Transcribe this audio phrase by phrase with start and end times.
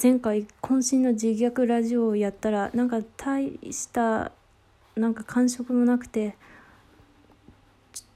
[0.00, 4.30] 前回渾身の自虐ラジオをやったらなんか大した
[4.94, 6.36] なんか感触もなくて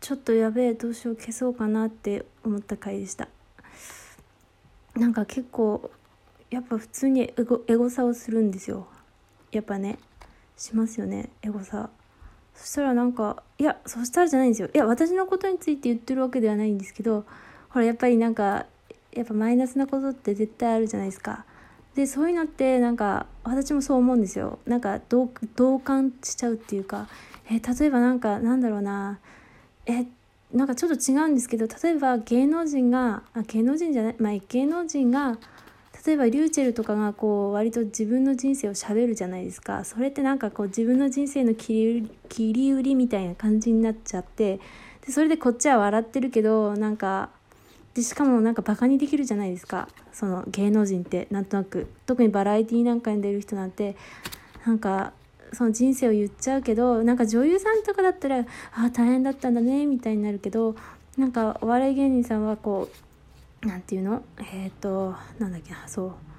[0.00, 3.28] ちょっとやべえどうしよう消そうかなって思った回でした。
[4.94, 5.90] なんか結構
[6.50, 8.86] やっぱ普通にエゴエゴサをするんですよ。
[9.50, 9.98] やっぱね
[10.56, 11.90] しますよねエゴサ。
[12.54, 14.68] そしたらなんかいやそしたらじゃないんですよ。
[14.72, 17.24] いや私のことについて言ってるわけではないんですけど
[17.70, 18.66] ほらやっぱりなんか
[19.12, 21.44] やっぱマイナスなことって絶対あるじゃないですか。
[21.94, 24.58] でそういうのってなんか私もそう思うんですよ。
[24.66, 27.08] なんか同同感しちゃうっていうか
[27.50, 29.18] え例えばなんかなんだろうな。
[29.86, 30.06] え
[30.52, 35.36] なんかちょっと違うんですけど例えば芸能人があ芸能人じゃないまあ芸能人が
[36.06, 39.84] 例えばリューチェルとかがこう割と自分の人生をしゃべるじゃないですか。
[39.84, 44.60] それってなんかこう自分の人生の切り切り売りみたいな感じになっちゃって
[45.06, 47.30] でそれでこっちは笑ってるけどなんか
[47.94, 49.88] でしかもなんかバカにできるじゃないですか。
[50.12, 51.86] その芸能人ってなんとなく。
[52.06, 53.96] 特にバラエティーなんかに出る人なんて
[54.66, 55.12] なんか
[55.52, 58.40] その人生を言っちゃうけどなんか女優さんとかだったら
[58.74, 60.74] 「ああ大変だったんだね」みたいになるけど
[61.16, 62.88] なんかお笑い芸人さんはこ
[63.62, 64.22] うなんていうの？
[64.38, 66.33] えっ、ー、となんだっけなそう。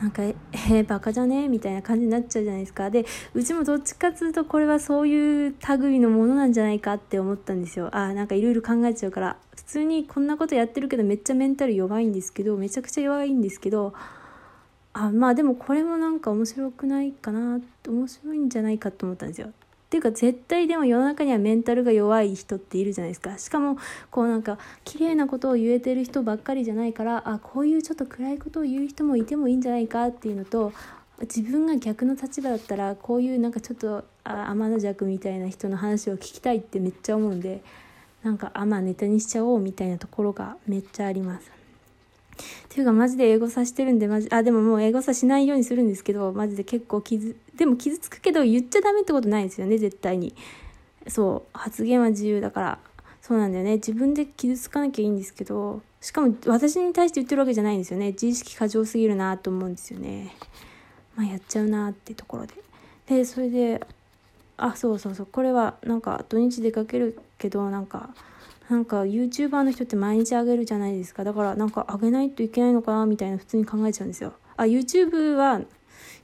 [0.00, 1.48] なんか、えー、バカじゃね？
[1.48, 2.88] みたいな感じになっちゃうじゃないですか。
[2.90, 7.94] で、うちもどっちかっつうとこれはそういう類のものなんじゃないかって思ったんですよ。
[7.94, 9.36] あ、なんかいろいろ考えちゃうから。
[9.54, 13.92] 普通にこんなことやってるけどめっちゃメンタル弱いんですけど、めちゃくちゃ弱いんですけど、
[14.94, 19.52] あ、まあでもこれもなんか面白くないかな、面白いんじゃないかと思ったんですよ。
[19.90, 23.76] っていうか絶対でも世の中にはメンタルが弱い人っているじゃないですかしかも
[24.12, 30.72] こうなんか綺麗なことを言えてる人ばっかりじゃないからあこういうちょっと暗いことを言う人もいてもいいんじゃないかっていうのと
[31.22, 37.60] 自分が逆の立場だったらこういうなんかちょっと天の弱みたいな人の話を聞きたいってめっちゃ思うんで
[38.22, 41.59] なんかあまあネタにしちゃおうみたいなところがめっちゃあります。
[42.68, 50.34] ていうかマジで英語さしてるんでマジあでももう英語さしないようにするんですけどマジで結構傷でも傷つくけど言っちゃダメってことないですよね絶対に。
[51.08, 52.78] そう発言は自由だから。
[53.22, 53.74] そうなんだよね。
[53.74, 58.08] 自分で傷つかなきゃいいんですけどしかも私に対して言ってるわけじゃないんですよね。
[58.12, 60.34] 自意識過剰すぎるなと思うんですよね。
[61.14, 62.54] まあやっちゃうなってところで。
[63.06, 63.86] でそれで
[64.56, 65.28] あそうそうそう。
[65.30, 68.10] これはなんか土日出かけるけどなんか
[68.70, 71.24] なんか YouTuber の人って毎日あげるじゃないですか。
[71.24, 74.32] だからなんかあげないといけないのかなみたいな普通に考えちゃうんですよ。
[74.56, 75.60] あ YouTube は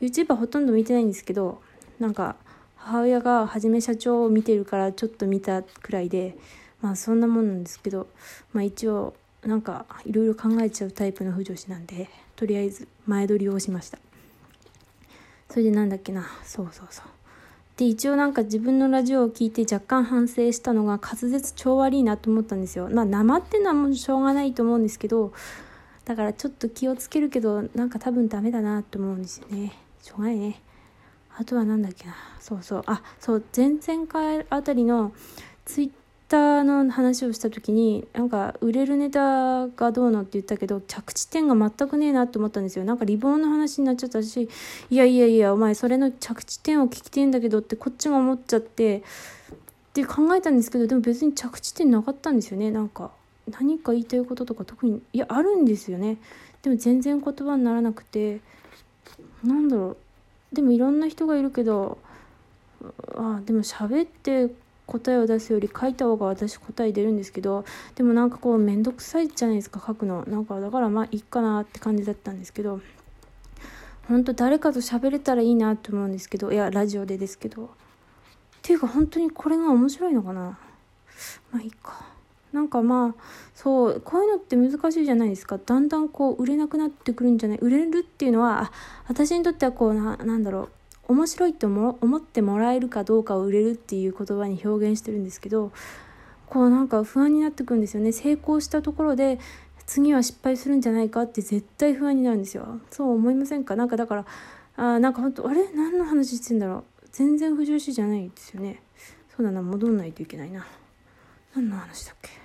[0.00, 1.62] YouTube はほとんど見てないんですけど
[2.00, 2.34] なんか
[2.74, 6.36] 母親がはじめ社長を見てるからちょっと見たくらいで
[6.80, 8.08] まあそんなもんなんですけど
[8.52, 9.14] まあ一応
[9.44, 13.98] なんかいろいろ考えちゃうタイプの不女子なんでとりあえず前撮りをしました。
[15.48, 16.26] それでなんだっけな。
[16.42, 17.21] そうそうそう。
[17.82, 22.88] で一応なんか自分のラジオを聞いて若干反省したのが滑舌超悪いなと思ったんですよ。
[22.88, 25.32] まあ生ってのはもうしょうがないと思うんですけど
[26.04, 29.72] だからちょっと気をつけるけどなんか多分ダメだなと思うんですよね。
[30.00, 30.62] しょうがないね。
[31.36, 35.12] あとは何だっけなそうそうあそう前々回あたりの
[35.64, 35.90] ツイッ
[36.32, 42.86] タの話をした時になんか売れるネタがどうのって言ったけど着地点が全くねえなと思ったんですよ。
[42.86, 44.48] なんかリボンの話になっちゃったし
[44.88, 49.02] いやいやいやお前それの着地点を聞きてんだけどってこっちが思っちゃってっ
[49.92, 52.70] て考えたんですけどでも別に着地点なかったんですよね。
[52.70, 53.10] なんか
[53.50, 56.16] 何か言いたいこととか特にいやあるんですよね。
[56.62, 58.40] でも全然言葉にならなくて
[59.44, 59.96] なんだろ
[60.52, 60.54] う。
[60.54, 61.98] でもいろんな人がいるけど
[63.16, 64.50] あでも喋って
[64.92, 67.64] 答えを出すより書いた方が私答え出るんですけど
[67.94, 70.24] でもなんかこう面倒くさいじゃないですか書くの。
[70.26, 72.80] なんかだからまあいいかなって感じだったんですけど
[74.08, 77.64] 本当誰かと喋れたらいいなと思うんですけどいやラジオでですけど。
[77.64, 77.68] っ
[78.64, 80.56] ていうか本当にこれが面白いのかな。
[81.50, 82.06] まあいいか。
[82.52, 83.22] なんかまあ
[83.54, 85.58] そうこういうのって難しいじゃないですか。
[85.58, 87.58] だんだんこう売れなくなってくるんじゃない。
[87.58, 88.70] 売れるっていうのは
[89.08, 90.68] 私にとってはこうななんだろう。
[91.08, 95.72] 面白いって思ってもらえるかどうかを売れるっていう言葉に表現してるんですけど
[96.46, 98.12] こうなんか不安になってくるんですよね。
[98.12, 99.38] 成功したところで
[99.84, 102.80] 次は失敗するんじゃないかって絶対不安になるんですよ。
[102.90, 103.74] そう思いませんか？
[103.74, 104.26] なんかだから
[104.76, 105.68] あなんか本当あれ？
[105.74, 107.08] 何の話してんだろう？
[107.10, 108.82] 全然不女子じゃないですよね。
[109.36, 110.66] そうだな戻んないといけないな。
[111.54, 112.41] 何の話だっけ？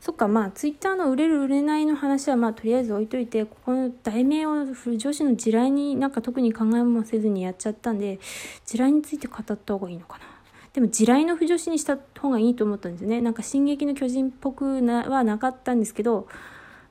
[0.00, 8.18] そっかまあツイッターの売れる売れないの話はまあとりあえず置いといてここの題名を女子の地雷になんか特に考えもせずにやっちゃったんで
[8.64, 10.24] 地雷について語った方がいいのかな。
[10.72, 13.20] でも地雷の不女子にした方がいいと思ったんですよね。
[13.20, 16.28] なんか「進撃の巨人」っぽくなはなかったんですけど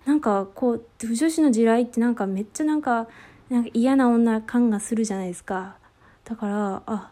[0.06, 3.08] なんかこう不女子の地雷ってなんかめっちゃなんか
[3.50, 5.78] なんか嫌な女感がするじゃないですか。
[6.26, 7.12] だからあ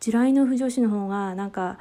[0.00, 1.78] 地雷の不女子の方がなんか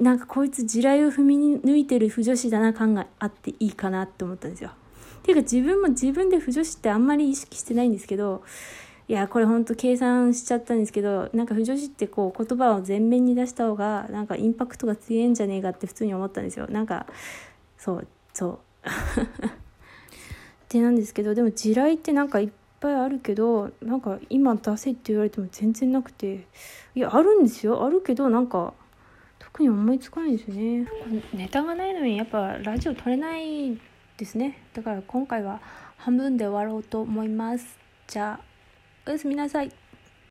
[0.00, 4.70] なんかこいつ地雷を踏み抜いてる不女子だな感があっていいかなって思ったんですよ。
[4.70, 8.42] っていうか自分も自分で不女子ってあんまり意識してないんですけど
[9.06, 16.66] いやこれほんと計算しちゃったんですけどなんか不女子ってこう言葉を前面に出した方がなんかインパクトが強いんじゃねえかって普通に思ったんですよ。
[16.68, 17.06] なんか
[17.78, 18.58] そうそう。
[18.84, 18.88] っ
[20.68, 22.50] てなんですけどでも地雷ってなんかいっ
[22.80, 26.46] ぱいあるけどなんか今出せって言われても全然なくて
[26.94, 27.84] いやあるんですよ。
[27.84, 28.74] あるけどなんか
[29.52, 30.88] 特に思いつかないですよね
[31.34, 33.78] ネタがないのにやっぱラジオ撮れない
[34.16, 34.62] ですね。
[34.72, 35.60] だから今回は
[35.96, 37.78] 半分で終わろうと思います。
[38.06, 38.44] じゃあ
[39.06, 39.81] おやすみなさい。